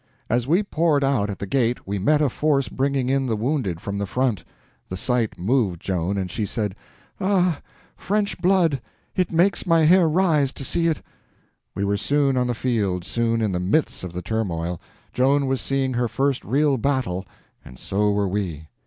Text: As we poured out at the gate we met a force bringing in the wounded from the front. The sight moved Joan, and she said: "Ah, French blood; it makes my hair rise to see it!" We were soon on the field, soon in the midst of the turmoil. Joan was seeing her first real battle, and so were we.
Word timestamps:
As 0.31 0.47
we 0.47 0.63
poured 0.63 1.03
out 1.03 1.29
at 1.29 1.37
the 1.37 1.45
gate 1.45 1.85
we 1.85 1.99
met 1.99 2.23
a 2.23 2.29
force 2.29 2.69
bringing 2.69 3.07
in 3.07 3.27
the 3.27 3.35
wounded 3.35 3.79
from 3.79 3.99
the 3.99 4.07
front. 4.07 4.43
The 4.89 4.97
sight 4.97 5.37
moved 5.37 5.79
Joan, 5.79 6.17
and 6.17 6.31
she 6.31 6.43
said: 6.43 6.75
"Ah, 7.19 7.61
French 7.95 8.41
blood; 8.41 8.81
it 9.15 9.31
makes 9.31 9.67
my 9.67 9.83
hair 9.85 10.09
rise 10.09 10.53
to 10.53 10.65
see 10.65 10.87
it!" 10.87 11.03
We 11.75 11.85
were 11.85 11.97
soon 11.97 12.35
on 12.35 12.47
the 12.47 12.55
field, 12.55 13.05
soon 13.05 13.43
in 13.43 13.51
the 13.51 13.59
midst 13.59 14.03
of 14.03 14.11
the 14.11 14.23
turmoil. 14.23 14.81
Joan 15.13 15.45
was 15.45 15.61
seeing 15.61 15.93
her 15.93 16.07
first 16.07 16.43
real 16.43 16.77
battle, 16.77 17.23
and 17.63 17.77
so 17.77 18.09
were 18.09 18.27
we. 18.27 18.69